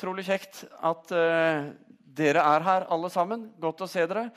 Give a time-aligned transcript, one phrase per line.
[0.00, 1.66] Utrolig kjekt at uh,
[2.16, 3.42] dere er her, alle sammen.
[3.60, 4.30] Godt å se dere.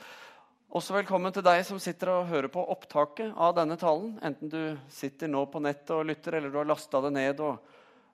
[0.76, 4.10] Også velkommen til deg som sitter og hører på opptaket av denne talen.
[4.20, 4.58] Enten du
[4.92, 7.54] sitter nå på nettet og lytter, eller du har lasta det ned og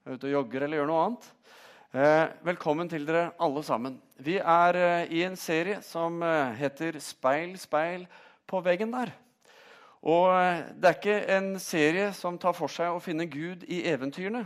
[0.06, 1.26] er ute og jogger eller gjør noe annet.
[1.90, 3.96] Uh, velkommen til dere alle sammen.
[4.22, 6.22] Vi er uh, i en serie som
[6.54, 8.04] heter 'Speil, speil
[8.46, 9.10] på veggen der'.
[10.06, 10.30] Og
[10.78, 14.44] Det er ikke en serie som tar for seg å finne Gud i eventyrene.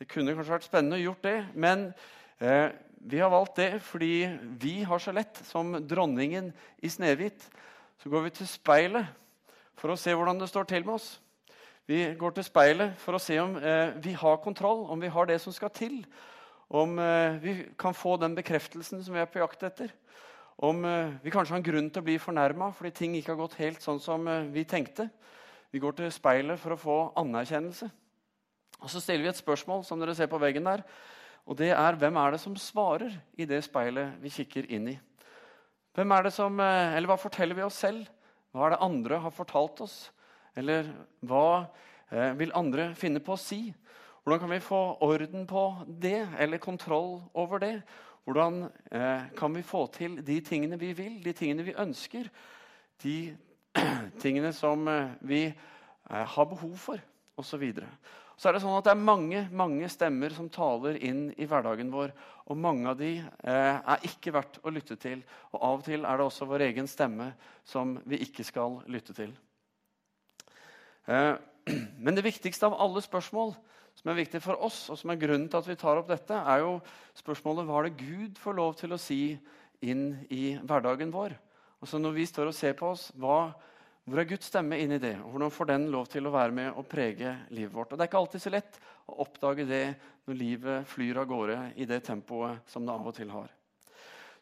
[0.00, 1.92] Det kunne kanskje vært spennende å gjort det, men
[2.40, 4.28] vi har valgt det fordi
[4.60, 7.44] vi har så lett, som dronningen i Snehvit,
[8.00, 9.08] så går vi til speilet
[9.76, 11.14] for å se hvordan det står til med oss.
[11.88, 15.26] Vi går til speilet for å se om eh, vi har kontroll, om vi har
[15.28, 16.00] det som skal til.
[16.70, 19.92] Om eh, vi kan få den bekreftelsen som vi er på jakt etter.
[20.60, 23.40] Om eh, vi kanskje har en grunn til å bli fornærma fordi ting ikke har
[23.40, 25.08] gått helt sånn som eh, vi tenkte.
[25.72, 27.88] Vi går til speilet for å få anerkjennelse.
[28.80, 30.84] Og Så stiller vi et spørsmål som dere ser på veggen der.
[31.50, 34.98] Og det er hvem er det som svarer i det speilet vi kikker inn i?
[35.98, 38.06] Hvem er det som, eh, eller Hva forteller vi oss selv?
[38.54, 40.12] Hva er det andre har fortalt oss?
[40.54, 40.86] Eller
[41.26, 41.66] hva
[42.12, 43.74] eh, vil andre finne på å si?
[44.22, 47.82] Hvordan kan vi få orden på det, eller kontroll over det?
[48.24, 52.30] Hvordan eh, kan vi få til de tingene vi vil, de tingene vi ønsker?
[53.02, 53.36] De
[54.22, 54.86] tingene som
[55.20, 55.52] vi
[56.06, 57.02] har behov for,
[57.36, 57.86] osv så
[58.48, 62.14] er det sånn at det er mange, mange stemmer som taler inn i hverdagen vår.
[62.48, 65.20] Og mange av de eh, er ikke verdt å lytte til.
[65.52, 67.34] Og av og til er det også vår egen stemme
[67.68, 69.34] som vi ikke skal lytte til.
[71.04, 71.34] Eh,
[72.04, 73.52] men det viktigste av alle spørsmål
[74.00, 76.32] som er viktig for oss, og som er grunnen til at vi tar opp dette,
[76.32, 76.78] er jo
[77.18, 79.22] spørsmålet hva er det Gud får lov til å si
[79.84, 81.34] inn i hverdagen vår.
[81.80, 83.52] Og så Når vi står og ser på oss, hva
[84.10, 85.12] hvor er Guds stemme inni det?
[85.22, 87.92] og Hvordan får den lov til å være med og prege livet vårt?
[87.92, 89.84] Og Det er ikke alltid så lett å oppdage det
[90.26, 93.46] når livet flyr av gårde i det tempoet som det av og til har.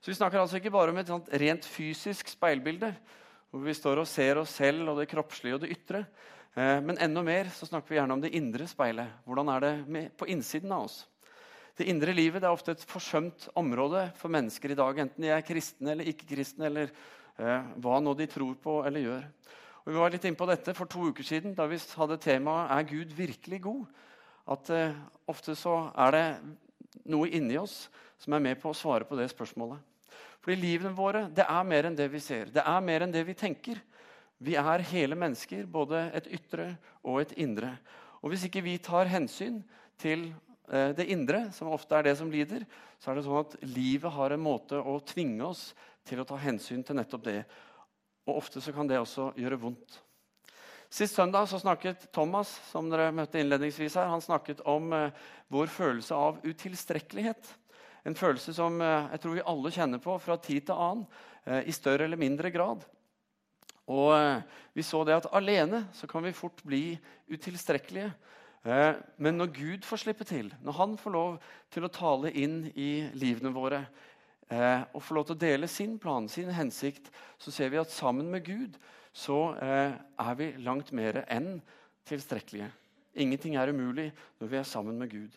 [0.00, 2.94] Så Vi snakker altså ikke bare om et rent fysisk speilbilde,
[3.50, 6.04] hvor vi står og ser oss selv og det kroppslige og det ytre.
[6.54, 9.20] Eh, men enda mer så snakker vi gjerne om det indre speilet.
[9.28, 11.02] Hvordan er det på innsiden av oss?
[11.76, 15.30] Det indre livet det er ofte et forsømt område for mennesker i dag, enten de
[15.30, 16.90] er kristne eller ikke-kristne, eller
[17.38, 19.28] eh, hva nå de tror på eller gjør.
[19.88, 22.68] Og vi var litt inne på dette for to uker siden da vi hadde temaet
[22.68, 23.86] 'Er Gud virkelig god?'
[24.46, 24.92] At eh,
[25.26, 26.26] ofte så er det
[27.08, 27.88] noe inni oss
[28.18, 29.80] som er med på å svare på det spørsmålet.
[30.44, 32.52] Fordi livene våre det er mer enn det vi ser.
[32.52, 33.80] Det er mer enn det vi tenker.
[34.38, 37.78] Vi er hele mennesker, både et ytre og et indre.
[38.20, 39.62] Og Hvis ikke vi tar hensyn
[39.96, 40.34] til
[40.70, 42.66] eh, det indre, som ofte er det som lider,
[43.00, 45.72] så er det sånn at livet har en måte å tvinge oss
[46.04, 47.44] til å ta hensyn til nettopp det.
[48.28, 50.02] Og ofte så kan det også gjøre vondt.
[50.88, 55.16] Sist søndag så snakket Thomas som dere møtte innledningsvis her, han snakket om eh,
[55.52, 57.50] vår følelse av utilstrekkelighet.
[58.08, 61.04] En følelse som eh, jeg tror vi alle kjenner på fra tid til annen,
[61.44, 62.86] eh, i større eller mindre grad.
[63.88, 64.12] Og
[64.76, 66.98] Vi så det at alene så kan vi fort bli
[67.32, 68.10] utilstrekkelige.
[69.16, 71.38] Men når Gud får slippe til, når han får lov
[71.72, 73.80] til å tale inn i livene våre,
[74.50, 77.92] eh, og får lov til å dele sin plan, sin hensikt, så ser vi at
[77.94, 78.78] sammen med Gud
[79.12, 81.58] så eh, er vi langt mer enn
[82.08, 82.70] tilstrekkelige.
[83.18, 85.32] Ingenting er umulig når vi er sammen med Gud.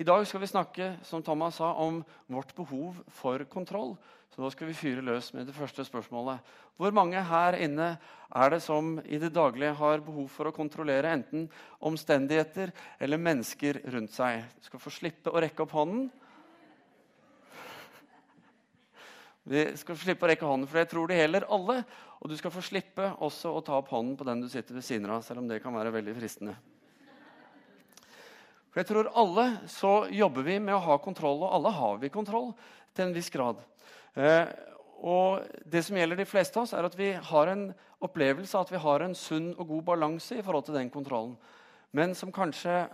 [0.00, 3.94] I dag skal vi snakke som Thomas sa, om vårt behov for kontroll.
[4.32, 6.40] Så da skal vi fyre løs med det første spørsmålet.
[6.80, 7.90] Hvor mange her inne
[8.32, 11.44] er det som i det daglige har behov for å kontrollere enten
[11.84, 14.46] omstendigheter eller mennesker rundt seg?
[14.56, 16.08] Du skal få slippe å rekke opp hånden.
[19.42, 21.80] Vi skal slippe å rekke hånden, for jeg tror det gjelder alle.
[22.22, 24.86] Og du skal få slippe også å ta opp hånden på den du sitter ved
[24.86, 26.54] siden av, selv om det kan være veldig fristende.
[28.72, 32.12] For jeg tror alle så jobber vi med å ha kontroll, og alle har vi
[32.14, 32.52] kontroll
[32.94, 33.58] til en viss grad.
[34.14, 34.46] Eh,
[35.02, 37.66] og det som gjelder de fleste av oss, er at vi har en
[38.02, 41.34] opplevelse av at vi har en sunn og god balanse i forhold til den kontrollen.
[41.92, 42.86] Men som kanskje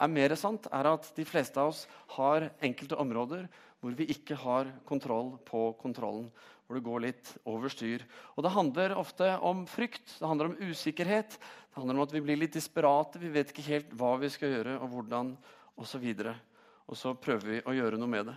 [0.00, 1.86] er mer sant, er at de fleste av oss
[2.16, 3.46] har enkelte områder
[3.80, 6.28] hvor vi ikke har kontroll på kontrollen.
[6.66, 8.02] Hvor det går litt over styr.
[8.34, 11.36] Og Det handler ofte om frykt, det handler om usikkerhet.
[11.38, 13.20] Det handler om at vi blir litt desperate.
[13.22, 15.36] Vi vet ikke helt hva vi skal gjøre, og hvordan.
[15.76, 18.36] Og, og så prøver vi å gjøre noe med det.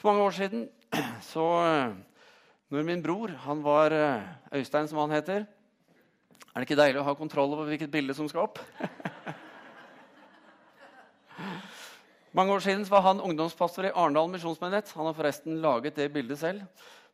[0.00, 0.64] For mange år siden,
[1.32, 1.44] så
[2.72, 7.04] når min bror han var eh, Øystein, som han heter Er det ikke deilig å
[7.10, 8.62] ha kontroll over hvilket bilde som skal opp?
[12.32, 14.92] Mange år siden var han ungdomspastor i Arendal misjonsmyndighet.
[14.96, 16.62] Han har forresten laget det bildet selv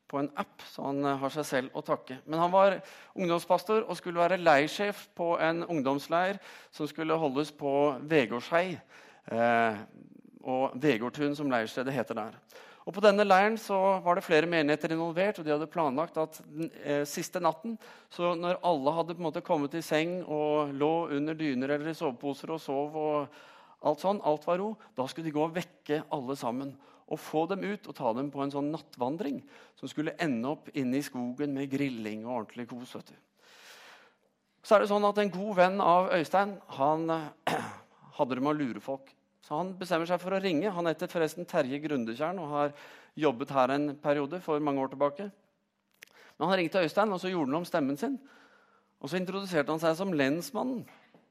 [0.09, 2.21] på en app, så han eh, har seg selv å takke.
[2.25, 2.77] Men han var
[3.19, 6.39] ungdomspastor og skulle være leirsjef på en ungdomsleir
[6.71, 7.73] som skulle holdes på
[8.09, 8.79] Vegårshei.
[9.35, 9.83] Eh,
[10.49, 12.39] og Vegårtun, som leirstedet heter der.
[12.87, 16.39] Og På denne leiren så var det flere menigheter involvert, og de hadde planlagt at
[16.47, 17.75] den eh, siste natten,
[18.09, 21.91] så når alle hadde på en måte kommet i seng og lå under dyner eller
[21.91, 25.55] i soveposer og sov, og alt sånn, alt var ro, da skulle de gå og
[25.55, 26.75] vekke alle sammen.
[27.09, 29.39] Og få dem ut og ta dem på en sånn nattvandring
[29.79, 32.95] som skulle ende opp inne i skogen med grilling og ordentlig kos.
[32.99, 33.17] vet du.
[34.63, 37.09] Så er det sånn at En god venn av Øystein han
[38.19, 39.15] hadde det med å lure folk.
[39.41, 40.69] Så han bestemmer seg for å ringe.
[40.75, 42.75] Han heter forresten Terje Grundetjern og har
[43.17, 45.31] jobbet her en periode for mange år tilbake.
[46.37, 48.19] Men han ringte Øystein, og så gjorde han om stemmen sin.
[49.01, 50.85] Og så introduserte han seg som lensmannen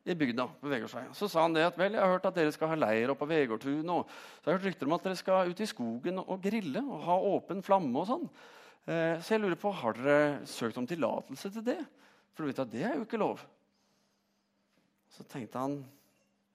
[0.08, 0.48] i bygda.
[0.62, 1.14] på Vegårdsveien.
[1.14, 3.26] Så sa han det at vel, jeg har hørt at dere skal ha leir oppe
[3.26, 3.90] på Vegårdtun.
[3.92, 6.84] Og så har jeg hørt rykter om at dere skal ut i skogen og grille
[6.86, 7.94] og ha åpen flamme.
[8.00, 8.28] og sånn.
[8.88, 11.80] Eh, så jeg lurer på, har dere søkt om tillatelse til det?
[12.34, 13.44] For du vet at det er jo ikke lov.
[15.12, 15.82] Så tenkte han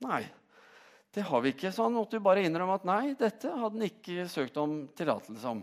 [0.04, 0.22] nei.
[1.12, 1.72] Det har vi ikke.
[1.74, 5.50] Så han måtte jo bare innrømme at nei, dette hadde han ikke søkt om tillatelse
[5.50, 5.60] om.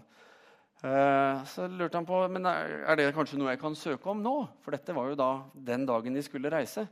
[0.79, 4.35] Uh, så lurte han på men er det kanskje noe jeg kan søke om nå.
[4.63, 5.31] For dette var jo da
[5.71, 6.85] den dagen de skulle reise.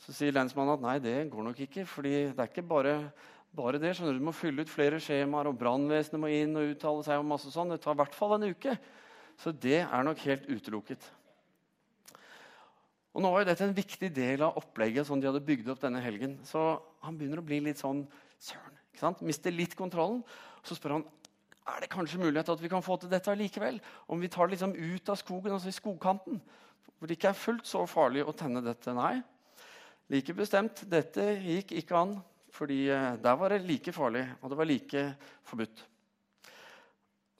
[0.00, 1.84] Så sier lensmannen at nei, det går nok ikke.
[1.86, 2.94] fordi det er ikke bare,
[3.56, 3.94] bare det.
[3.96, 7.20] skjønner Du Du må fylle ut flere skjemaer, og brannvesenet må inn og uttale seg
[7.20, 7.70] om masse sånn.
[7.74, 8.78] Det tar i hvert fall en uke.
[9.40, 11.04] Så det er nok helt utelukket.
[13.10, 15.80] Og nå var jo dette en viktig del av opplegget som de hadde bygd opp
[15.82, 16.38] denne helgen.
[16.46, 18.04] Så han begynner å bli litt sånn
[18.38, 18.76] søren.
[18.92, 19.24] ikke sant?
[19.26, 20.22] Mister litt kontrollen.
[20.62, 21.06] Så spør han
[21.70, 23.80] er det kanskje mulighet at vi kan få til dette likevel.
[24.08, 26.40] Om vi tar det liksom ut av skogen, altså i skogkanten.
[26.98, 28.94] Hvor det ikke er fullt så farlig å tenne dette.
[28.94, 29.20] Nei,
[30.10, 30.82] like bestemt.
[30.90, 32.18] Dette gikk ikke an.
[32.50, 35.04] fordi eh, der var det like farlig, og det var like
[35.46, 35.84] forbudt.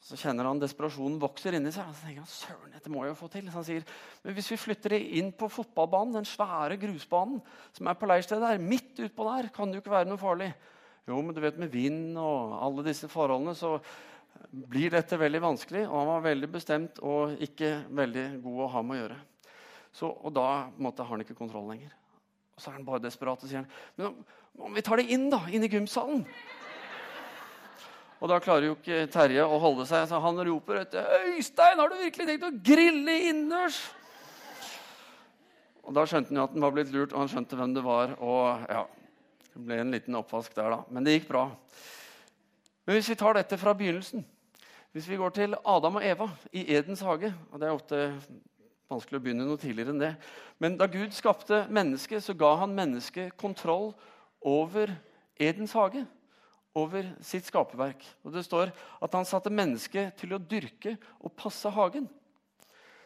[0.00, 1.84] Så kjenner han desperasjonen vokser inni seg.
[1.84, 3.50] og så tenker han, Søren, dette må jeg jo få til.
[3.50, 3.84] Så han sier
[4.24, 7.42] men hvis vi flytter det inn på fotballbanen, den svære grusbanen
[7.76, 10.48] som er på leirstedet der, midt utpå der, kan det jo ikke være noe farlig.
[11.10, 13.76] Jo, men du vet, med vind og alle disse forholdene så
[14.50, 15.84] blir dette veldig vanskelig.
[15.90, 19.22] Og han var veldig bestemt og ikke veldig god å ha med å gjøre.
[19.90, 21.92] Så, og da måtte, har han ikke kontroll lenger.
[22.60, 24.12] Og så er han bare desperat og sier han, men
[24.60, 26.26] om, vi tar det inn da, inn i gymsalen
[28.20, 31.88] og da klarer jo ikke Terje å holde seg, så han roper etter 'Øystein, har
[31.88, 33.80] du virkelig tenkt å grille innendørs?'
[35.88, 37.82] Og Da skjønte han jo at han var blitt lurt, og han skjønte hvem det
[37.82, 38.12] var.
[38.20, 38.84] og ja,
[39.54, 40.84] Det ble en liten oppvask der, da.
[40.90, 41.50] Men det gikk bra.
[42.86, 44.24] Men hvis vi tar dette fra begynnelsen
[44.92, 48.20] Hvis vi går til Adam og Eva i Edens hage og Det er ofte
[48.90, 50.14] vanskelig å begynne noe tidligere enn det.
[50.62, 53.92] Men da Gud skapte mennesket, så ga han mennesket kontroll
[54.46, 54.92] over
[55.40, 56.04] Edens hage
[56.76, 58.02] over sitt skaperverk.
[58.24, 62.08] Og Det står at han satte mennesket til å dyrke og passe hagen.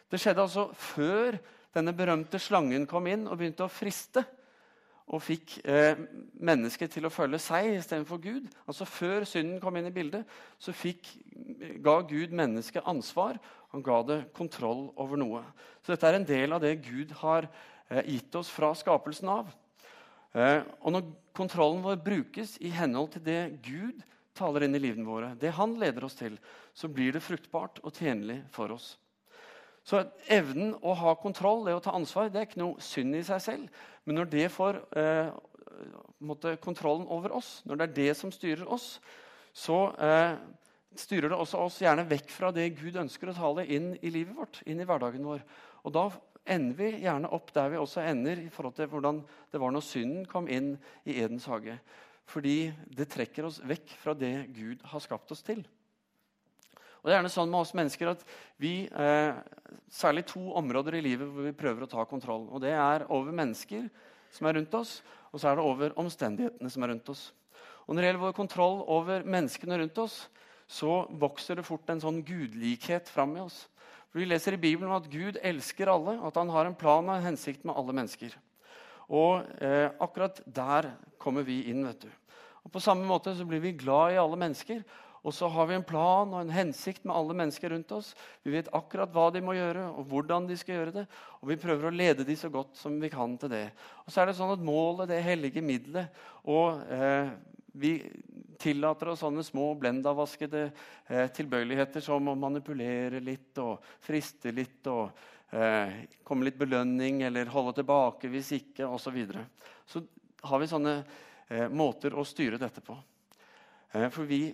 [0.09, 1.39] Det skjedde altså før
[1.75, 4.23] denne berømte slangen kom inn og begynte å friste.
[5.13, 5.99] Og fikk eh,
[6.41, 8.47] mennesket til å følge seg istedenfor Gud.
[8.65, 10.25] Altså Før synden kom inn i bildet,
[10.57, 11.11] så fikk,
[11.85, 13.37] ga Gud mennesket ansvar.
[13.75, 15.43] Han ga det kontroll over noe.
[15.83, 19.53] Så dette er en del av det Gud har eh, gitt oss fra skapelsen av.
[20.35, 21.07] Eh, og når
[21.37, 24.01] kontrollen vår brukes i henhold til det Gud
[24.35, 26.35] taler inn i livene våre, det han leder oss til,
[26.75, 28.95] så blir det fruktbart og tjenlig for oss.
[29.85, 30.01] Så
[30.33, 33.41] evnen å ha kontroll, det å ta ansvar, det er ikke noe synd i seg
[33.43, 33.83] selv.
[34.05, 38.95] Men når det får eh, kontrollen over oss, når det er det som styrer oss,
[39.55, 40.33] så eh,
[40.97, 44.35] styrer det også oss gjerne vekk fra det Gud ønsker å tale inn i livet
[44.37, 45.45] vårt, inn i hverdagen vår.
[45.85, 46.07] Og da
[46.55, 49.21] ender vi gjerne opp der vi også ender i forhold til hvordan
[49.53, 51.77] det var når synden kom inn i Edens hage.
[52.25, 55.61] Fordi det trekker oss vekk fra det Gud har skapt oss til.
[57.05, 58.23] Og det er gjerne sånn med oss mennesker at
[58.57, 59.35] vi, eh,
[59.93, 62.49] Særlig to områder i livet hvor vi prøver å ta kontroll.
[62.49, 63.85] Og Det er over mennesker
[64.31, 67.31] som er rundt oss, og så er det over omstendighetene som er rundt oss.
[67.87, 70.27] Og Når det gjelder vår kontroll over menneskene rundt oss,
[70.67, 73.67] så vokser det fort en sånn gudlikhet fram i oss.
[74.09, 77.15] For Vi leser i Bibelen at Gud elsker alle, at han har en plan og
[77.19, 78.33] en hensikt med alle mennesker.
[79.13, 81.85] Og eh, akkurat der kommer vi inn.
[81.85, 82.09] vet du.
[82.65, 84.83] Og På samme måte så blir vi glad i alle mennesker.
[85.25, 88.11] Og så har vi en plan og en hensikt med alle mennesker rundt oss.
[88.45, 91.05] Vi vet akkurat hva de må gjøre, og hvordan de skal gjøre det.
[91.41, 93.65] Og vi prøver å lede de så godt som vi kan til det.
[94.05, 96.13] Og så er det sånn at målet, det hellige middelet,
[96.45, 97.33] og eh,
[97.75, 97.97] vi
[98.61, 105.09] tillater oss sånne små blendavaskede eh, tilbøyeligheter som å manipulere litt og friste litt og
[105.51, 109.09] eh, komme litt belønning eller holde tilbake hvis ikke osv.
[109.09, 109.43] Så, videre.
[109.89, 110.05] så
[110.45, 110.95] har vi sånne
[111.49, 112.95] eh, måter å styre dette på.
[113.91, 114.47] Eh, for vi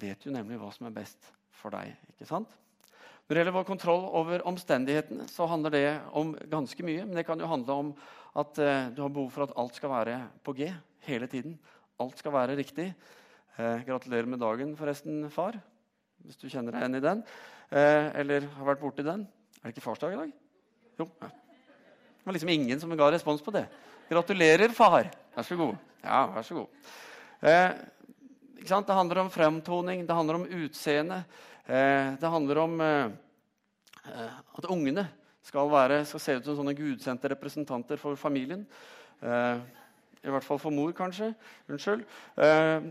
[0.00, 1.94] vet jo nemlig hva som er best for deg.
[2.14, 2.50] ikke sant?
[3.24, 7.06] Når det gjelder vår kontroll over omstendighetene, så handler det om ganske mye.
[7.06, 7.92] Men det kan jo handle om
[8.36, 10.68] at eh, du har behov for at alt skal være på G
[11.06, 11.54] hele tiden.
[12.02, 12.90] Alt skal være riktig.
[13.56, 15.56] Eh, gratulerer med dagen, forresten, far.
[16.24, 17.24] Hvis du kjenner deg igjen i den.
[17.70, 19.24] Eh, eller har vært borti den.
[19.62, 20.36] Er det ikke farsdag i dag?
[21.00, 21.08] Jo.
[21.22, 21.32] Ja.
[22.24, 23.64] Det var liksom ingen som ga respons på det.
[24.10, 25.08] Gratulerer, far.
[25.34, 25.80] Vær så god.
[26.04, 26.92] Ja, vær så god.
[27.44, 27.70] Eh,
[28.64, 31.24] det handler om fremtoning, det handler om utseende.
[31.66, 33.06] Eh, det handler om eh,
[34.08, 35.06] eh, at ungene
[35.44, 38.64] skal, være, skal, se ut som sånne gudsendte representanter for familien.
[39.20, 39.58] Eh,
[40.24, 41.34] I hvert fall for mor, kanskje.
[41.68, 42.04] Unnskyld.
[42.40, 42.86] Eh,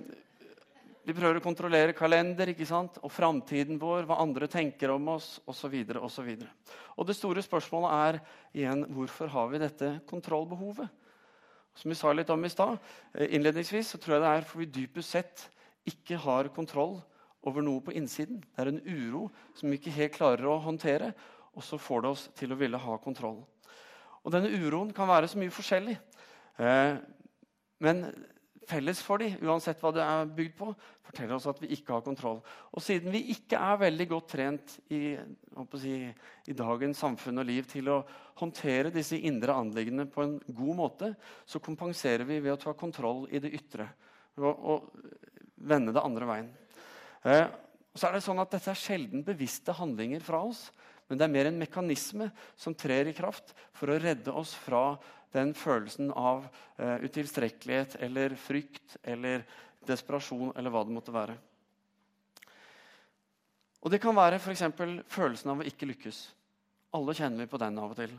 [1.04, 3.00] vi prøver å kontrollere kalender ikke sant?
[3.04, 5.74] og framtiden vår, hva andre tenker om oss osv.
[6.00, 6.46] Og,
[6.96, 8.20] og det store spørsmålet er
[8.62, 11.02] igjen hvorfor har vi dette kontrollbehovet?
[11.76, 12.78] Som vi sa litt om i stad,
[13.18, 15.50] eh, innledningsvis, så tror jeg det er fordi dypest sett
[15.90, 17.00] ikke har kontroll
[17.44, 18.42] over noe på innsiden.
[18.44, 21.12] Det er en uro som vi ikke helt klarer å håndtere,
[21.54, 23.42] og så får det oss til å ville ha kontroll.
[24.24, 25.98] Og denne uroen kan være så mye forskjellig.
[26.64, 26.94] Eh,
[27.84, 28.06] men
[28.70, 30.70] felles for dem, uansett hva det er bygd på,
[31.04, 32.40] forteller oss at vi ikke har kontroll.
[32.72, 35.18] Og siden vi ikke er veldig godt trent i,
[35.82, 35.98] si,
[36.48, 38.00] i dagens samfunn og liv til å
[38.40, 41.12] håndtere disse indre anliggende på en god måte,
[41.44, 43.92] så kompenserer vi ved å ta kontroll i det ytre
[44.42, 45.33] og, og
[45.64, 46.50] vende det andre veien.
[47.24, 47.46] Eh,
[47.94, 50.68] så er det sånn at Dette er sjelden bevisste handlinger fra oss,
[51.08, 54.96] men det er mer en mekanisme som trer i kraft for å redde oss fra
[55.34, 56.46] den følelsen av
[56.78, 59.44] eh, utilstrekkelighet eller frykt eller
[59.88, 61.36] desperasjon eller hva det måtte være.
[63.84, 64.64] Og Det kan være f.eks.
[65.12, 66.22] følelsen av å ikke lykkes.
[66.96, 68.14] Alle kjenner vi på den av og til.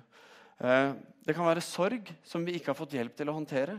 [0.61, 0.95] Uh,
[1.25, 3.79] det kan være sorg som vi ikke har fått hjelp til å håndtere.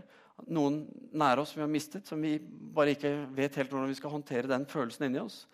[0.51, 0.81] Noen
[1.15, 4.13] nære oss som vi har mistet, som vi bare ikke vet helt hvordan vi skal
[4.17, 5.45] håndtere den følelsen inni oss.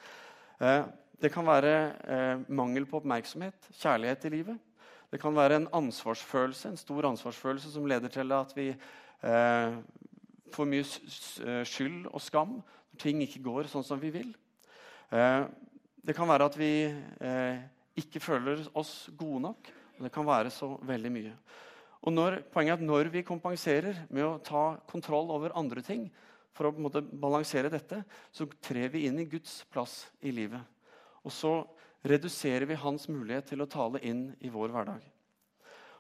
[0.62, 0.88] Uh,
[1.22, 4.62] det kan være mangel på oppmerksomhet, kjærlighet i livet.
[5.12, 9.74] Det kan være en ansvarsfølelse, en stor ansvarsfølelse som leder til at vi eh,
[10.56, 14.32] får mye eh, skyld og skam når ting ikke går sånn som vi vil.
[15.12, 15.44] Eh,
[16.02, 17.60] det kan være at vi eh,
[18.00, 19.72] ikke føler oss gode nok.
[20.02, 21.32] Og Det kan være så veldig mye.
[22.02, 26.08] Og når, poenget er at når vi kompenserer med å ta kontroll over andre ting,
[26.52, 28.02] for å måte, balansere dette,
[28.34, 30.66] så trer vi inn i Guds plass i livet.
[31.22, 31.54] Og så
[32.02, 35.06] reduserer vi hans mulighet til å tale inn i vår hverdag.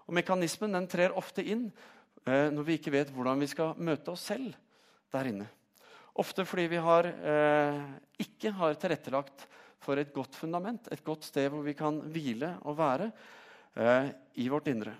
[0.10, 1.67] Og Mekanismen den trer ofte inn
[2.25, 4.58] eh, når vi ikke vet hvordan vi skal møte oss selv
[5.13, 5.48] der inne.
[6.17, 7.77] Ofte fordi vi har, eh,
[8.25, 9.46] ikke har tilrettelagt
[9.81, 13.12] for et godt fundament, et godt sted hvor vi kan hvile og være
[13.75, 14.96] eh, i vårt indre.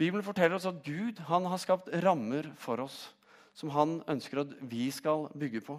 [0.00, 3.10] Bibelen forteller oss at Gud har skapt rammer for oss
[3.56, 5.76] som han ønsker at vi skal bygge på.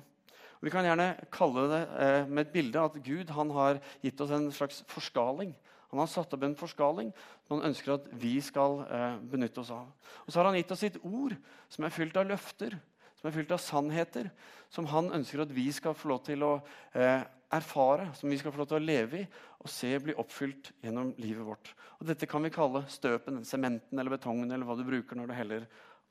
[0.61, 4.51] Vi kan gjerne kalle det eh, med et bilde at Gud har gitt oss en
[4.53, 5.55] slags forskaling.
[5.91, 7.09] Han har satt opp en forskaling
[7.47, 9.89] som han ønsker at vi skal eh, benytte oss av.
[10.23, 11.33] Og så har han gitt oss sitt ord,
[11.71, 12.77] som er fylt av løfter,
[13.21, 14.31] som er fylt av sannheter,
[14.73, 16.55] som han ønsker at vi skal få lov til å
[16.97, 17.21] eh,
[17.53, 19.27] erfare, som vi skal få lov til å leve i
[19.61, 21.69] og se bli oppfylt gjennom livet vårt.
[21.99, 25.35] Og Dette kan vi kalle støpen, sementen eller betongen eller hva du bruker når du
[25.37, 25.67] heller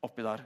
[0.06, 0.44] oppi der.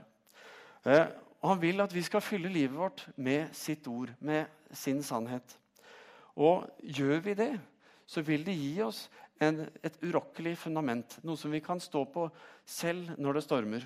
[0.89, 1.05] Eh,
[1.43, 5.53] og han vil at vi skal fylle livet vårt med sitt ord, med sin sannhet.
[6.33, 7.51] Og gjør vi det,
[8.09, 9.05] så vil det gi oss
[9.43, 11.19] en, et urokkelig fundament.
[11.21, 12.25] Noe som vi kan stå på
[12.65, 13.85] selv når det stormer.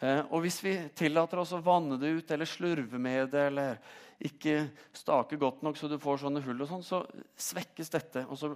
[0.00, 3.80] Eh, og hvis vi tillater oss å vanne det ut eller slurve med det eller
[4.20, 7.02] ikke stake godt nok så du får sånne hull, og sånn, så
[7.36, 8.24] svekkes dette.
[8.28, 8.52] Og så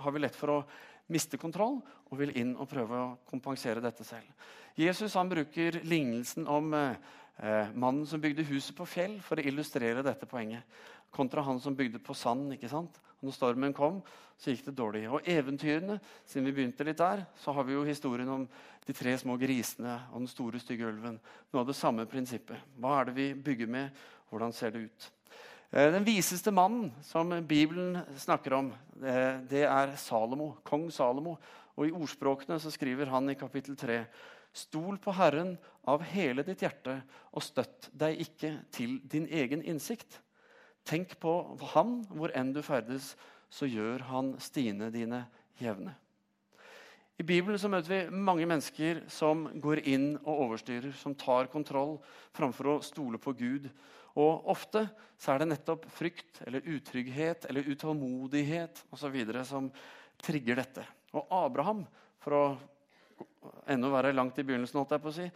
[0.00, 0.60] har vi lett for å
[1.10, 1.80] miste kontroll
[2.10, 4.26] og vil inn og prøve å kompensere dette selv.
[4.78, 10.06] Jesus han bruker lignelsen om eh, mannen som bygde huset på fjell, for å illustrere
[10.06, 10.66] dette poenget.
[11.10, 12.52] Kontra han som bygde på sand.
[12.54, 13.00] ikke sant?
[13.20, 14.00] Og når stormen kom,
[14.40, 15.04] så gikk det dårlig.
[15.12, 18.46] Og eventyrene, siden vi begynte litt der, så har vi jo historien om
[18.86, 21.18] de tre små grisene og den store, stygge ulven.
[21.52, 22.72] Noe av det samme prinsippet.
[22.80, 24.00] Hva er det vi bygger med?
[24.30, 25.10] Hvordan ser det ut?
[25.70, 28.72] Eh, den viseste mannen som Bibelen snakker om,
[29.04, 31.36] eh, det er Salomo, kong Salomo.
[31.76, 34.06] Og I ordspråkene så skriver han i kapittel 3.:
[34.52, 40.20] Stol på Herren av hele ditt hjerte, og støtt deg ikke til din egen innsikt.
[40.90, 41.34] Tenk på
[41.74, 43.14] Han hvor enn du ferdes,
[43.50, 45.24] så gjør Han stiene dine
[45.60, 45.94] jevne.
[47.20, 51.98] I Bibelen så møter vi mange mennesker som går inn og overstyrer, som tar kontroll
[52.32, 53.68] framfor å stole på Gud
[54.18, 54.86] og ofte
[55.20, 59.16] så er det nettopp frykt eller utrygghet eller utålmodighet osv.
[59.46, 59.70] som
[60.20, 60.84] trigger dette.
[61.14, 61.84] Og Abraham,
[62.18, 62.44] for å
[63.70, 65.28] ennå være langt i begynnelsen, holdt jeg på å si,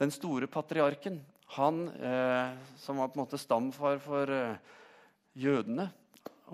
[0.00, 1.20] den store patriarken,
[1.56, 4.58] han eh, som var på en måte stamfar for eh,
[5.36, 5.90] jødene,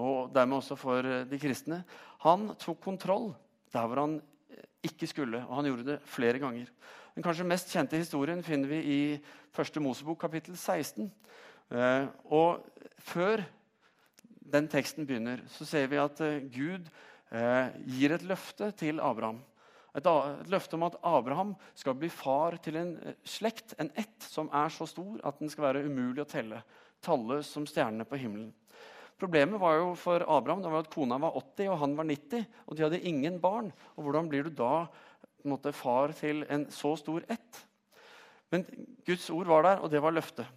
[0.01, 1.83] og dermed også for eh, de kristne,
[2.25, 3.33] han tok kontroll
[3.73, 4.19] der hvor han
[4.51, 6.69] eh, ikke skulle, og han gjorde det flere ganger.
[7.15, 9.01] Den kanskje mest kjente historien finner vi i
[9.53, 9.83] 1.
[9.85, 11.11] Mosebok kapittel 16,
[11.73, 12.67] Eh, og
[13.01, 13.41] før
[14.53, 16.19] den teksten begynner, så ser vi at
[16.53, 16.91] Gud
[17.33, 19.39] gir et løfte til Abraham.
[19.97, 20.09] Et,
[20.53, 22.91] løfte om at Abraham skal bli far til en
[23.25, 26.61] slekt, en ett, som er så stor at den skal være umulig å telle.
[27.01, 28.51] Tallet som stjernene på himmelen.
[29.23, 32.47] Problemet var jo for Abraham var at kona var 80 og han var 90.
[32.67, 33.69] Og de hadde ingen barn.
[33.95, 34.89] Og Hvordan blir du da
[35.47, 37.61] måte, far til en så stor ett?
[38.51, 38.67] Men
[39.07, 40.49] Guds ord var der, og det var løftet.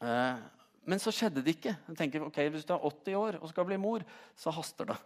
[0.00, 0.40] Eh,
[0.88, 1.74] men så skjedde det ikke.
[1.90, 4.96] Jeg tenker, ok, Hvis du er 80 år og skal bli mor, så haster det.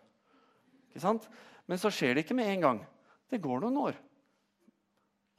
[0.93, 1.27] Ikke sant?
[1.67, 2.81] Men så skjer det ikke med en gang.
[3.27, 3.99] Det går noen år.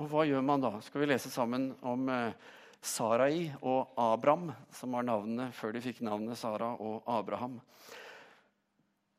[0.03, 0.75] Og hva gjør man da?
[0.83, 2.35] Skal vi lese sammen om eh,
[2.83, 7.61] Sarai og Abram, som var navnene før de fikk navnet Sara og Abraham.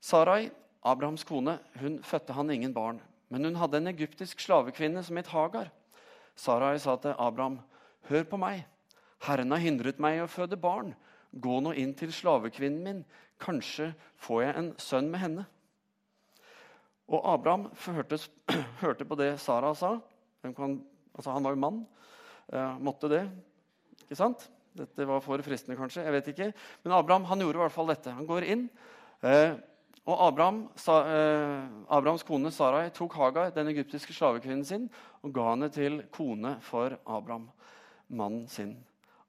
[0.04, 0.50] Sarai,
[0.84, 3.00] Abrahams kone, hun fødte han ingen barn.
[3.32, 5.70] Men hun hadde en egyptisk slavekvinne som het Hagar.
[6.36, 7.60] Sarai sa til Abraham,
[8.08, 8.66] 'Hør på meg.
[9.22, 10.94] Herren har hindret meg i å føde barn.'
[11.40, 13.04] Gå nå inn til slavekvinnen min.
[13.40, 15.46] Kanskje får jeg en sønn med henne.
[17.08, 18.18] Og Abraham hørte,
[18.84, 19.98] hørte på det Sara sa.
[20.42, 21.86] Kan, altså han var jo mann.
[22.52, 23.24] Eh, måtte det.
[24.04, 24.48] Ikke sant?
[24.74, 26.02] Dette var for fristende, kanskje.
[26.02, 26.50] jeg vet ikke.
[26.82, 28.12] Men Abraham han gjorde i hvert fall dette.
[28.14, 28.64] Han går inn.
[29.22, 29.54] Eh,
[30.04, 34.90] og Abraham, sa, eh, Abrahams kone Sarai tok Hagar, den egyptiske slavekvinnen sin,
[35.22, 37.50] og ga henne til kone for Abraham,
[38.10, 38.76] mannen sin.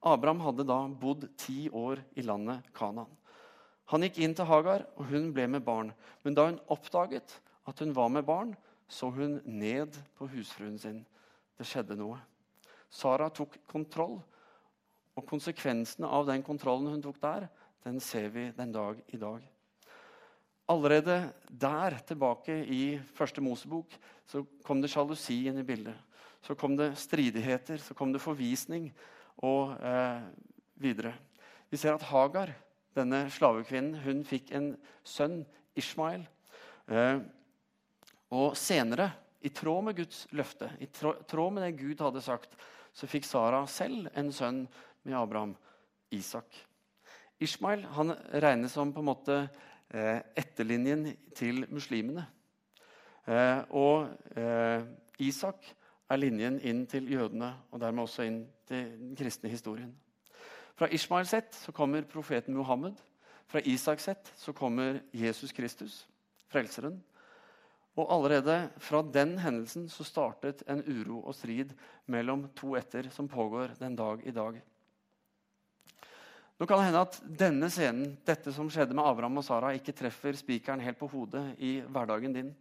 [0.02, 3.08] Abraham hadde da bodd ti år i landet Kanaan.
[3.86, 5.92] Han gikk inn til Hagar, og hun ble med barn.
[6.24, 8.56] Men da hun oppdaget at hun var med barn,
[8.88, 11.04] så hun ned på husfruen sin.
[11.56, 12.18] Det skjedde noe.
[12.90, 14.20] Sara tok kontroll,
[15.16, 17.48] og konsekvensene av den kontrollen hun tok der,
[17.86, 19.44] den ser vi den dag i dag.
[20.68, 23.92] Allerede der, tilbake i første Mosebok,
[24.26, 25.94] så kom det sjalusi inn i bildet.
[26.42, 28.90] Så kom det stridigheter, så kom det forvisning
[29.46, 30.26] og eh,
[30.82, 31.14] videre.
[31.70, 32.52] Vi ser at Hagar,
[32.96, 34.72] denne slavekvinnen, hun fikk en
[35.06, 35.44] sønn,
[35.78, 36.26] Ishmael.
[36.90, 37.22] Eh,
[38.34, 39.12] og senere,
[39.46, 42.56] i tråd med Guds løfte, i tråd med det Gud hadde sagt,
[42.96, 44.64] så fikk Sara selv en sønn
[45.06, 45.54] med Abraham,
[46.10, 46.50] Isak.
[47.38, 49.38] Ishmael han regnes som på en måte
[49.92, 52.26] eh, etterlinjen til muslimene.
[53.26, 54.86] Eh, og eh,
[55.22, 55.66] Isak
[56.10, 59.92] er linjen inn til jødene, og dermed også inn til den kristne historien.
[60.76, 62.96] Fra Ishmael sett så kommer profeten Muhammed.
[63.46, 66.04] Fra Isak sett så kommer Jesus Kristus,
[66.52, 66.98] frelseren.
[67.96, 71.72] Og allerede fra den hendelsen så startet en uro og strid
[72.12, 74.60] mellom to etter som pågår den dag i dag.
[76.56, 79.92] Nå kan det hende at denne scenen, dette som skjedde med Abraham og Sara, ikke
[79.96, 82.52] treffer spikeren helt på hodet i hverdagen din.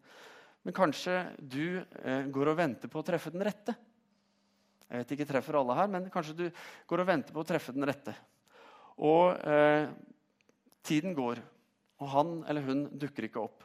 [0.65, 3.75] Men kanskje du eh, går og venter på å treffe den rette.
[4.89, 6.45] Jeg vet ikke treffer alle her, men kanskje du
[6.89, 8.15] går og venter på å treffe den rette.
[8.99, 9.88] Og eh,
[10.86, 11.39] tiden går,
[12.03, 13.63] og han eller hun dukker ikke opp.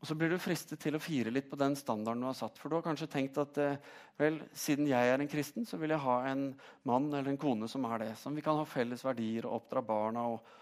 [0.00, 2.58] Og Så blir du fristet til å fire litt på den standarden du har satt.
[2.60, 3.78] For du har kanskje tenkt at eh,
[4.20, 6.50] vel, siden jeg er en kristen, så vil jeg ha en
[6.88, 8.10] mann eller en kone som er det.
[8.20, 10.52] Som vi kan ha felles verdier og oppdra barna og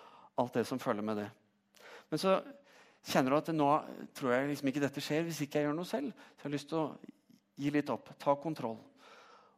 [0.41, 1.29] alt det som følger med det.
[2.11, 2.39] Men så
[3.05, 3.69] kjenner du at nå
[4.17, 6.15] tror jeg liksom ikke dette skjer hvis ikke jeg gjør noe selv.
[6.15, 6.89] Så jeg har lyst til å
[7.61, 8.79] gi litt opp, ta kontroll.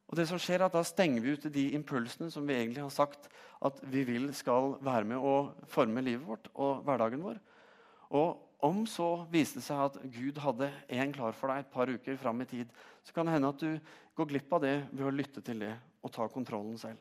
[0.07, 2.85] Og det som skjer er at Da stenger vi ute de impulsene som vi egentlig
[2.85, 3.29] har sagt
[3.67, 5.37] at vi vil skal være med å
[5.71, 7.41] forme livet vårt og hverdagen vår.
[8.15, 11.91] Og om så viste det seg at Gud hadde en klar for deg et par
[11.93, 12.71] uker fram i tid,
[13.05, 15.75] så kan det hende at du går glipp av det ved å lytte til det
[16.03, 16.99] og ta kontrollen selv.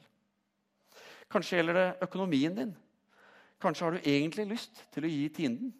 [1.31, 2.75] Kanskje gjelder det økonomien din.
[3.61, 5.73] Kanskje har du egentlig lyst til å gi tienden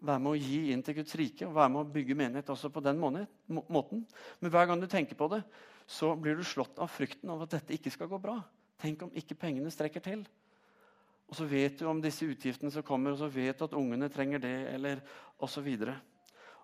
[0.00, 2.70] være med å gi inn til Guds rike og være med å bygge menighet også
[2.72, 4.04] på den måten.
[4.40, 5.42] Men hver gang du tenker på det,
[5.90, 8.38] så blir du slått av frykten av at dette ikke skal gå bra.
[8.80, 10.24] Tenk om ikke pengene strekker til.
[11.30, 14.10] Og så vet du om disse utgiftene som kommer, og så vet du at ungene
[14.10, 15.02] trenger det, eller
[15.38, 15.68] osv.
[15.86, 15.92] Og,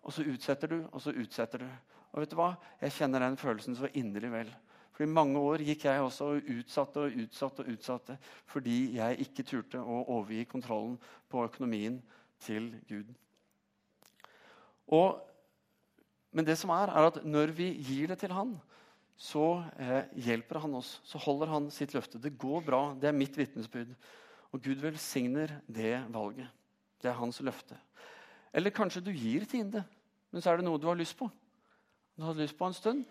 [0.03, 1.69] og så utsetter du, og så utsetter du.
[2.13, 2.55] Og vet du hva?
[2.81, 4.51] Jeg kjenner den følelsen så inderlig vel.
[4.97, 8.15] For I mange år gikk jeg også og utsatte og utsatte og utsatte
[8.49, 10.95] fordi jeg ikke turte å overgi kontrollen
[11.29, 11.99] på økonomien
[12.41, 13.11] til Gud.
[14.97, 15.21] Og,
[16.33, 18.57] men det som er, er at når vi gir det til han,
[19.17, 20.97] så eh, hjelper han oss.
[21.05, 22.21] Så holder han sitt løfte.
[22.21, 22.81] Det går bra.
[22.97, 23.93] Det er mitt vitnesbyrd.
[24.57, 26.49] Og Gud velsigner det valget.
[26.97, 27.77] Det er hans løfte.
[28.57, 29.83] Eller kanskje du gir tiende,
[30.33, 31.29] men så er det noe du har lyst på.
[32.17, 33.03] Du har lyst på en stund,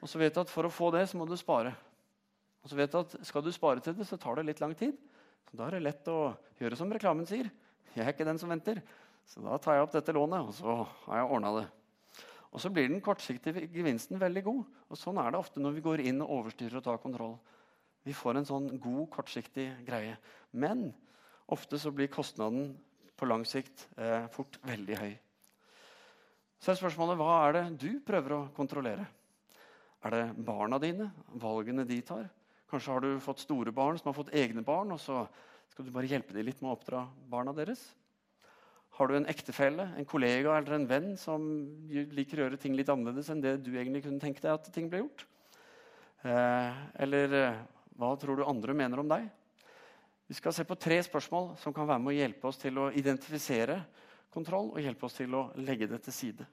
[0.00, 1.74] og så vet du at for å få det, så må du spare.
[2.64, 4.72] Og så vet du at Skal du spare til det, så tar det litt lang
[4.74, 4.96] tid.
[5.50, 7.50] Så Da er det lett å gjøre som reklamen sier.
[7.92, 8.80] Jeg er ikke den som venter.
[9.28, 11.66] Så da tar jeg opp dette lånet, og så har jeg ordna det.
[12.54, 14.64] Og så blir den kortsiktige gevinsten veldig god.
[14.88, 17.36] Og Sånn er det ofte når vi går inn og overstyrer og tar kontroll.
[18.04, 20.16] Vi får en sånn god, kortsiktig greie.
[20.52, 20.90] Men
[21.52, 22.74] ofte så blir kostnaden
[23.16, 25.12] på lang sikt eh, fort veldig høy.
[26.60, 29.06] Så er spørsmålet hva er det du prøver å kontrollere?
[30.04, 32.28] Er det barna dine, valgene de tar?
[32.70, 35.24] Kanskje har du fått store barn som har fått egne barn, og så
[35.72, 37.82] skal du bare hjelpe dem litt med å oppdra barna deres?
[38.94, 41.44] Har du en ektefelle, en kollega eller en venn som
[41.88, 44.90] liker å gjøre ting litt annerledes enn det du egentlig kunne tenke deg at ting
[44.90, 45.24] ble gjort?
[46.24, 47.34] Eh, eller
[47.98, 49.28] hva tror du andre mener om deg?
[50.26, 52.90] Vi skal se på tre spørsmål som kan være med å hjelpe oss til å
[52.96, 53.78] identifisere
[54.34, 56.46] kontroll og hjelpe oss til å legge det til side.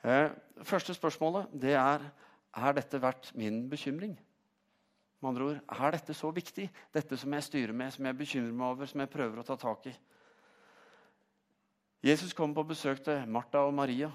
[0.00, 0.32] Eh,
[0.64, 2.08] første spørsmålet det er
[2.56, 4.16] er dette verdt min bekymring.
[5.20, 8.52] Med andre ord, Er dette så viktig, dette som jeg styrer med, som jeg bekymrer
[8.52, 9.94] meg over, som jeg prøver å ta tak i?
[12.02, 14.10] Jesus kom på besøk til Martha og Maria,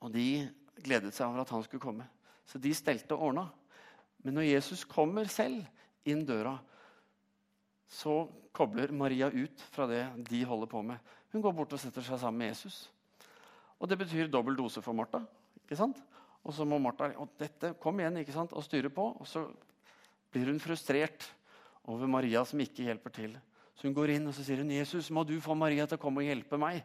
[0.00, 0.48] og de
[0.84, 2.06] gledet seg over at han skulle komme.
[2.44, 3.48] Så de stelte og ordna.
[4.24, 5.64] Men når Jesus kommer selv
[6.06, 6.56] inn døra,
[7.86, 8.24] så
[8.56, 10.98] kobler Maria ut fra det de holder på med.
[11.32, 12.86] Hun går bort og setter seg sammen med Jesus.
[13.76, 15.20] Og Det betyr dobbel dose for Martha.
[15.64, 15.98] ikke sant?
[16.46, 19.10] Og så må Martha og dette, kom igjen ikke sant, og styre på.
[19.20, 19.44] Og så
[20.32, 21.26] blir hun frustrert
[21.84, 23.36] over Maria som ikke hjelper til.
[23.76, 26.00] Så hun går inn og så sier hun, 'Jesus, må du få Maria til å
[26.00, 26.84] komme og hjelpe meg?'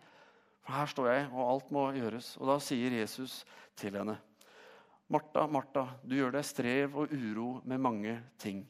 [0.61, 2.37] For her står jeg, og alt må gjøres.
[2.37, 4.17] Og da sier Jesus til henne,
[5.11, 8.63] 'Martha, Martha, du gjør deg strev og uro med mange ting.'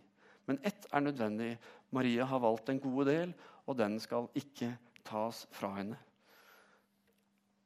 [0.49, 1.51] Men ett er nødvendig.
[1.93, 3.33] Maria har valgt en god del,
[3.69, 4.71] og den skal ikke
[5.05, 5.99] tas fra henne.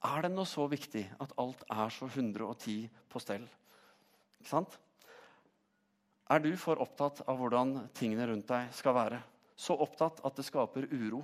[0.04, 3.48] Er det noe så viktig at alt er så 110 på stell?
[4.42, 4.76] Ikke sant?
[6.30, 9.22] Er du for opptatt av hvordan tingene rundt deg skal være?
[9.56, 11.24] Så opptatt at det skaper uro?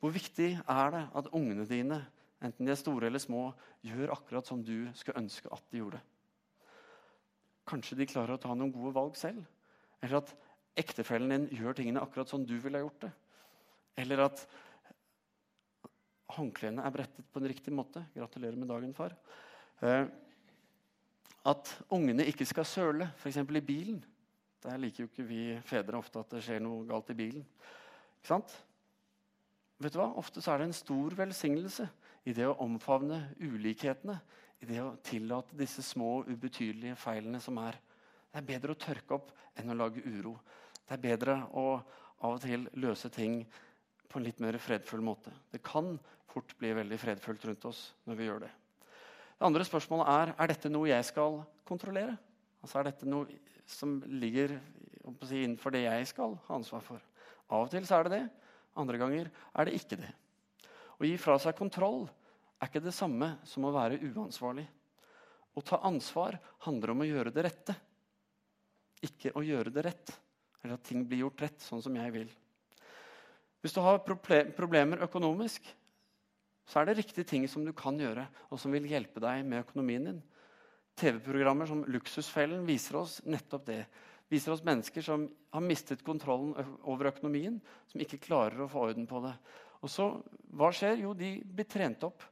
[0.00, 2.00] Hvor viktig er det at ungene dine,
[2.42, 3.50] enten de er store eller små,
[3.84, 6.00] gjør akkurat som du skulle ønske at de gjorde?
[7.68, 9.44] Kanskje de klarer å ta noen gode valg selv?
[10.02, 10.32] Eller at
[10.78, 13.12] ektefellen din gjør tingene akkurat som du ville gjort det?
[14.02, 14.42] Eller at
[16.32, 18.04] håndklærne er brettet på en riktig måte?
[18.16, 19.14] Gratulerer med dagen, far.
[19.84, 20.06] Eh,
[21.46, 23.40] at ungene ikke skal søle, f.eks.
[23.42, 24.02] i bilen.
[24.62, 27.42] Der liker jo ikke vi fedre ofte at det skjer noe galt i bilen.
[28.20, 28.54] Ikke sant?
[29.82, 30.12] Vet du hva?
[30.20, 31.88] Ofte er det en stor velsignelse
[32.30, 34.20] i det å omfavne ulikhetene.
[34.62, 37.78] I det å tillate disse små, ubetydelige feilene som er.
[38.30, 40.36] Det er bedre å tørke opp enn å lage uro.
[40.86, 41.66] Det er bedre å
[42.22, 43.40] av og til løse ting
[44.08, 45.32] på en litt mer fredfull måte.
[45.50, 45.96] Det kan
[46.30, 48.52] fort bli veldig fredfullt rundt oss når vi gjør det.
[49.38, 52.14] Det andre spørsmålet er er dette noe jeg skal kontrollere.
[52.62, 53.26] Altså Er dette noe
[53.66, 54.54] som ligger
[55.26, 57.02] si, innenfor det jeg skal ha ansvar for?
[57.50, 58.24] Av og til så er det det.
[58.78, 60.12] Andre ganger er det ikke det.
[61.00, 62.04] Å gi fra seg kontroll
[62.62, 64.68] er ikke det samme som å være uansvarlig.
[65.52, 67.74] Å ta ansvar handler om å gjøre det rette,
[69.02, 70.12] ikke å gjøre det rett.
[70.62, 72.30] Eller at ting blir gjort rett, sånn som jeg vil.
[73.62, 75.66] Hvis du har problemer økonomisk,
[76.66, 79.64] så er det riktige ting som du kan gjøre, og som vil hjelpe deg med
[79.64, 80.22] økonomien din.
[80.98, 83.80] TV-programmer som Luksusfellen viser oss nettopp det.
[84.30, 86.54] Viser oss mennesker som har mistet kontrollen
[86.88, 87.58] over økonomien,
[87.90, 89.34] som ikke klarer å få orden på det.
[89.82, 90.12] Og så,
[90.54, 91.02] Hva skjer?
[91.02, 92.22] Jo, de blir trent opp.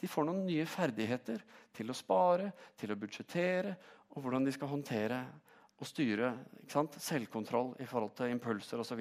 [0.00, 1.42] De får noen nye ferdigheter
[1.76, 3.74] til å spare, til å budsjettere,
[4.16, 5.20] og hvordan de skal håndtere
[5.80, 6.32] og styre
[7.00, 9.00] selvkontroll i forhold til impulser osv.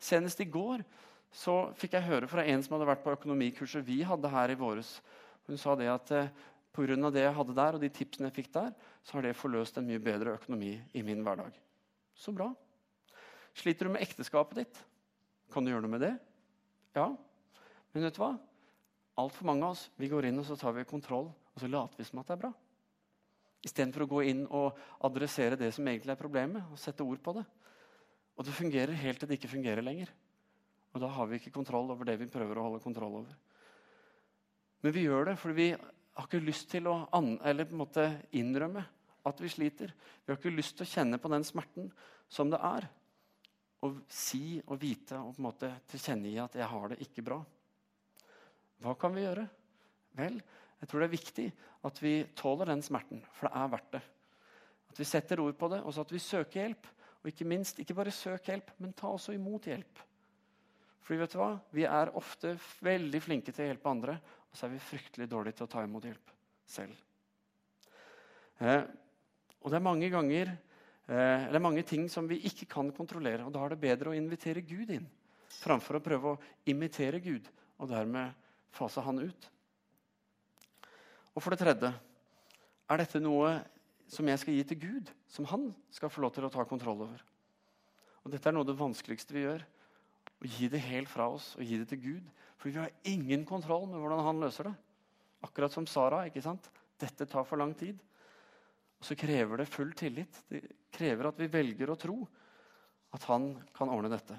[0.00, 0.84] Senest i går
[1.34, 4.58] så fikk jeg høre fra en som hadde vært på økonomikurset vi hadde her i
[4.58, 4.96] våres.
[5.48, 6.30] Hun sa det at eh,
[6.74, 7.10] pga.
[7.10, 9.86] det jeg hadde der, og de tipsene jeg fikk der, så har det forløst en
[9.88, 11.52] mye bedre økonomi i min hverdag.
[12.14, 12.52] Så bra.
[13.54, 14.80] Sliter du med ekteskapet ditt?
[15.52, 16.14] Kan du gjøre noe med det?
[16.96, 17.10] Ja.
[17.92, 18.32] Men vet du hva?
[19.20, 22.00] Altfor mange av oss vi går inn og så tar vi kontroll og så later
[22.00, 22.52] vi som at det er bra.
[23.64, 27.32] Istedenfor å gå inn og adressere det som egentlig er problemet, og sette ord på
[27.38, 27.44] det.
[28.36, 30.10] Og det fungerer helt til det ikke fungerer lenger.
[30.92, 33.38] Og da har vi ikke kontroll over det vi prøver å holde kontroll over.
[34.84, 36.98] Men vi gjør det fordi vi har ikke lyst til å
[38.36, 38.84] innrømme
[39.24, 39.94] at vi sliter.
[40.24, 41.88] Vi har ikke lyst til å kjenne på den smerten
[42.28, 42.90] som det er.
[43.80, 47.44] Å si og vite og på en måte tilkjennegi at 'jeg har det ikke bra'.
[48.84, 49.46] Hva kan vi gjøre?
[50.18, 50.36] Vel,
[50.80, 51.46] jeg tror det er viktig
[51.88, 54.02] at vi tåler den smerten, for det er verdt det.
[54.92, 56.90] At vi setter ord på det, og så at vi søker hjelp.
[57.24, 60.02] Og ikke minst, ikke bare søk hjelp, men ta også imot hjelp.
[61.04, 61.50] Fordi vet du hva?
[61.72, 62.52] Vi er ofte
[62.84, 65.82] veldig flinke til å hjelpe andre, og så er vi fryktelig dårlige til å ta
[65.84, 66.36] imot hjelp
[66.68, 67.00] selv.
[68.60, 68.84] Eh,
[69.64, 73.44] og det er mange ganger eh, det er mange ting som vi ikke kan kontrollere.
[73.44, 75.08] og Da er det bedre å invitere Gud inn
[75.54, 78.43] framfor å prøve å imitere Gud og dermed
[78.74, 79.50] fase han ut.
[81.34, 81.90] Og for det tredje
[82.90, 83.56] er dette noe
[84.10, 87.06] som jeg skal gi til Gud, som han skal få lov til å ta kontroll
[87.06, 87.22] over.
[88.24, 89.64] Og Dette er noe av det vanskeligste vi gjør.
[90.44, 92.30] Å gi det helt fra oss og gi det til Gud.
[92.60, 94.74] For vi har ingen kontroll med hvordan han løser det.
[95.44, 96.24] Akkurat som Sara.
[96.24, 96.70] ikke sant?
[97.00, 97.98] Dette tar for lang tid.
[99.00, 100.40] Og så krever det full tillit.
[100.48, 100.62] Det
[100.94, 102.16] krever at vi velger å tro
[103.14, 104.36] at han kan ordne dette.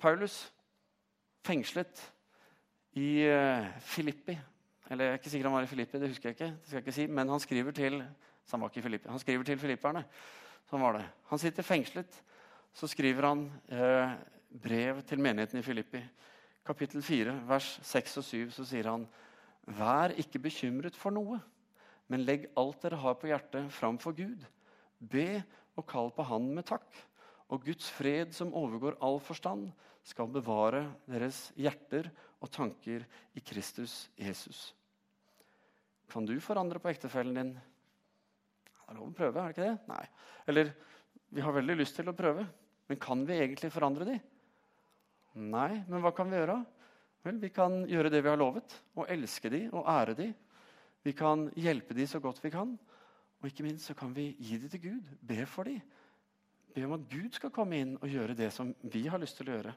[0.00, 0.46] Paulus
[1.46, 2.00] fengslet
[2.96, 4.36] i eh, Filippi.
[4.90, 6.52] Eller jeg er ikke sikker han var i Filippi, det husker jeg ikke.
[6.54, 8.00] det skal jeg ikke si, Men han skriver til
[8.46, 10.04] så han var ikke i Filippi, han skriver til filipperne.
[10.70, 11.06] Sånn var det.
[11.32, 12.20] Han sitter fengslet.
[12.76, 14.12] Så skriver han eh,
[14.62, 16.02] brev til menigheten i Filippi.
[16.66, 19.06] Kapittel 4, vers 6 og 7, så sier han
[19.66, 21.40] Vær ikke bekymret for noe,
[22.06, 24.44] men legg alt dere har på hjertet, fram for Gud.
[24.98, 25.42] Be
[25.74, 26.86] og kall på Han med takk.
[27.50, 29.72] Og Guds fred, som overgår all forstand,
[30.06, 32.12] skal bevare deres hjerter
[32.46, 33.04] og tanker
[33.34, 34.70] i Kristus Jesus.
[36.10, 37.52] Kan du forandre på ektefellen din?
[37.56, 39.90] Det er lov å prøve, er det ikke det?
[39.90, 40.04] Nei.
[40.46, 40.72] Eller
[41.34, 42.46] vi har veldig lyst til å prøve,
[42.86, 44.16] men kan vi egentlig forandre de?
[45.36, 46.60] Nei, men hva kan vi gjøre?
[47.26, 50.28] Vel, Vi kan gjøre det vi har lovet, og elske de og ære de.
[51.02, 52.76] Vi kan hjelpe de så godt vi kan.
[53.42, 55.80] Og ikke minst så kan vi gi de til Gud, be for de.
[56.74, 59.50] Be om at Gud skal komme inn og gjøre det som vi har lyst til
[59.50, 59.74] å gjøre.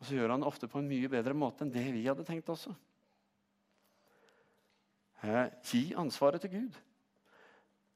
[0.00, 2.26] Og så gjør han det ofte på en mye bedre måte enn det vi hadde
[2.26, 2.74] tenkt også.
[5.24, 6.76] Eh, gi ansvaret til Gud.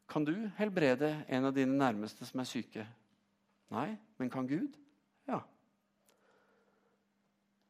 [0.09, 2.87] Kan du helbrede en av dine nærmeste som er syke?
[3.75, 4.79] Nei, men kan Gud?
[5.29, 5.43] Ja.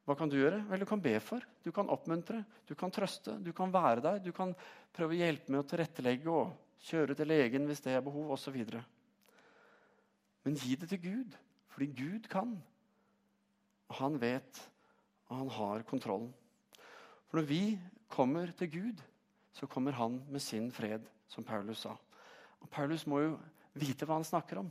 [0.06, 0.62] Hva kan du gjøre?
[0.70, 4.22] Vel, Du kan be for, du kan oppmuntre, du kan trøste, du kan være der.
[4.22, 4.54] Du kan
[4.94, 6.54] prøve å hjelpe med å tilrettelegge og
[6.88, 8.56] kjøre til legen hvis det er behov, osv.
[10.44, 11.34] Men gi det til Gud,
[11.74, 12.54] fordi Gud kan.
[13.88, 14.60] Og han vet,
[15.28, 16.32] og han har kontrollen.
[17.28, 17.62] For når vi
[18.08, 19.00] kommer til Gud,
[19.52, 21.94] så kommer han med sin fred, som Paulus sa.
[22.60, 23.38] Og Paulus må jo
[23.78, 24.70] vite hva han snakker om.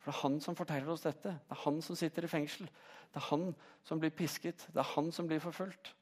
[0.00, 1.32] For Det er han som forteller oss dette.
[1.32, 2.66] Det er han som sitter i fengsel.
[3.12, 3.52] Det er han
[3.86, 4.66] som blir pisket.
[4.72, 5.94] Det er han som blir forfulgt.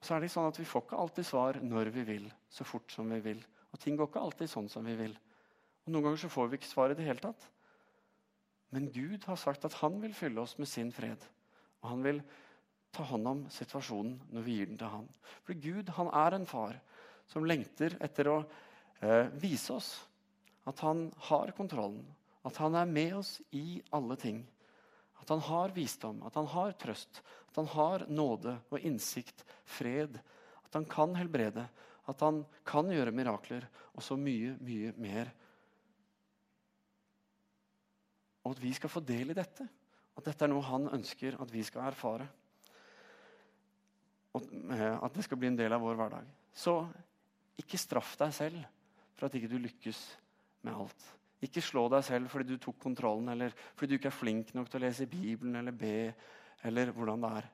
[0.00, 2.92] Så er det sånn at Vi får ikke alltid svar når vi vil, så fort
[2.92, 3.42] som vi vil.
[3.72, 5.16] Og ting går ikke alltid sånn som vi vil.
[5.84, 7.48] Og Noen ganger så får vi ikke svar i det hele tatt.
[8.74, 11.22] Men Gud har sagt at han vil fylle oss med sin fred.
[11.82, 12.22] Og han vil
[12.94, 15.08] ta hånd om situasjonen når vi gir den til han.
[15.46, 16.78] For Gud han er en far
[17.30, 19.90] som lengter etter å eh, vise oss
[20.68, 22.02] at han har kontrollen.
[22.46, 24.42] At han er med oss i alle ting.
[25.20, 30.16] At han har visdom, at han har trøst, at han har nåde og innsikt, fred.
[30.64, 31.66] At han kan helbrede,
[32.08, 35.32] at han kan gjøre mirakler, og så mye, mye mer.
[38.50, 39.62] Og at vi skal få del i dette.
[40.18, 42.26] At dette er noe han ønsker at vi skal erfare.
[44.34, 46.26] Og eh, at det skal bli en del av vår hverdag.
[46.50, 46.74] Så
[47.62, 48.66] ikke straff deg selv
[49.14, 50.00] for at ikke du lykkes
[50.66, 51.06] med alt.
[51.46, 54.68] Ikke slå deg selv fordi du tok kontrollen, eller fordi du ikke er flink nok
[54.68, 56.10] til å lese Bibelen eller be,
[56.66, 57.48] eller hvordan det er.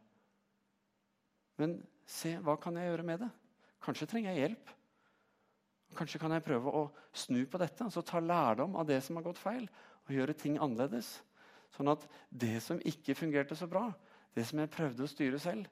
[1.60, 1.76] Men
[2.08, 3.30] se, hva kan jeg gjøre med det?
[3.84, 4.72] Kanskje trenger jeg hjelp.
[5.96, 9.24] Kanskje kan jeg prøve å snu på dette, altså ta lærdom av det som har
[9.28, 9.68] gått feil,
[10.06, 11.08] og gjøre ting annerledes.
[11.74, 13.88] Sånn at det som ikke fungerte så bra,
[14.36, 15.66] det som jeg prøvde å styre selv,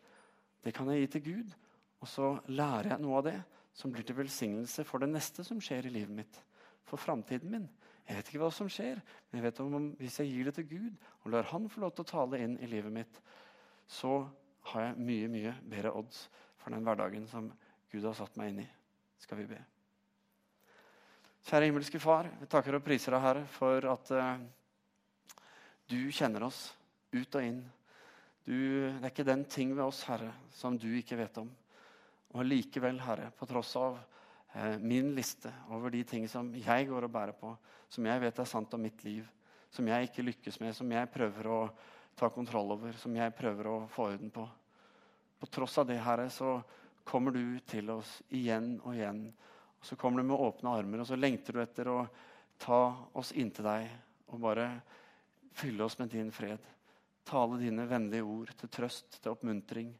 [0.64, 1.54] det kan jeg gi til Gud.
[2.02, 3.38] Og så lærer jeg noe av det
[3.74, 6.38] som blir til velsignelse for det neste som skjer i livet mitt.
[6.84, 7.66] For framtiden min.
[8.04, 8.98] Jeg vet ikke hva som skjer,
[9.30, 11.94] men jeg vet om hvis jeg gir det til Gud og lar Han få lov
[11.96, 13.20] til å tale inn i livet mitt,
[13.88, 14.26] så
[14.72, 16.26] har jeg mye, mye bedre odds
[16.60, 17.48] for den hverdagen som
[17.92, 18.68] Gud har satt meg inn i.
[19.20, 19.60] Skal vi be.
[21.44, 25.42] Kjære himmelske Far, vi takker og priser deg, Herre, for at uh,
[25.92, 26.70] du kjenner oss
[27.12, 27.58] ut og inn.
[28.48, 31.50] Du, det er ikke den ting ved oss, Herre, som du ikke vet om.
[32.32, 37.10] Og likevel, Herre, på tross av uh, min liste over de ting som jeg går
[37.10, 37.52] og bærer på,
[37.92, 39.28] som jeg vet er sant om mitt liv,
[39.68, 41.62] som jeg ikke lykkes med, som jeg prøver å
[42.16, 44.48] ta kontroll over, som jeg prøver å få orden på
[45.44, 46.56] På tross av det, Herre, så
[47.04, 49.26] kommer du til oss igjen og igjen.
[49.84, 52.06] Og Så kommer du med åpne armer, og så lengter du etter å
[52.56, 52.78] ta
[53.12, 53.90] oss inntil deg
[54.32, 54.64] og bare
[55.52, 56.62] fylle oss med din fred.
[57.28, 59.92] Tale dine vennlige ord til trøst, til oppmuntring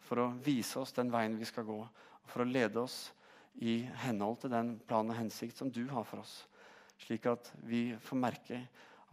[0.00, 3.10] for å vise oss den veien vi skal gå, og for å lede oss
[3.60, 6.46] i henhold til den plan og hensikt som du har for oss.
[7.04, 8.64] Slik at vi får merke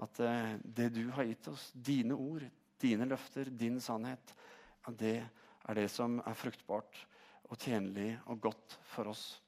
[0.08, 2.48] at eh, det du har gitt oss, dine ord,
[2.80, 4.36] dine løfter, din sannhet,
[4.88, 7.08] det er det som er fruktbart
[7.52, 9.43] og tjenlig og godt for oss.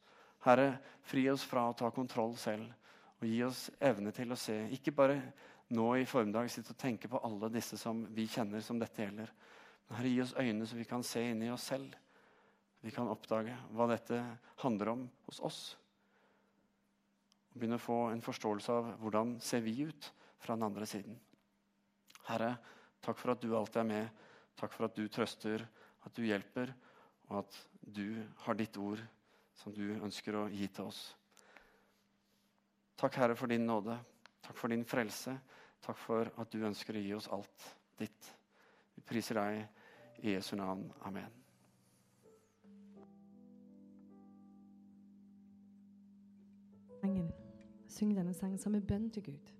[0.45, 2.69] Herre, fri oss fra å ta kontroll selv
[3.17, 4.55] og gi oss evne til å se.
[4.75, 5.17] Ikke bare
[5.73, 9.31] nå i formiddag sitte og tenke på alle disse som vi kjenner som dette gjelder.
[9.87, 11.95] Men Herre, gi oss øyne så vi kan se inni oss selv.
[12.85, 14.19] Vi kan oppdage hva dette
[14.61, 15.61] handler om hos oss.
[17.49, 20.11] Og begynne å få en forståelse av hvordan ser vi ut
[20.43, 21.17] fra den andre siden.
[22.29, 22.53] Herre,
[23.01, 24.23] takk for at du alltid er med.
[24.59, 25.65] Takk for at du trøster,
[26.05, 26.69] at du hjelper,
[27.31, 29.01] og at du har ditt ord
[29.55, 31.05] som du ønsker å gi til oss.
[32.95, 33.97] Takk, Herre, for din nåde.
[34.45, 35.37] Takk for din frelse.
[35.83, 38.31] Takk for at du ønsker å gi oss alt ditt.
[38.95, 40.87] Vi priser deg i Jesu navn.
[41.07, 41.41] Amen.
[47.95, 49.54] Syng denne sangen som en bønn til Gud.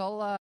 [0.00, 0.38] zal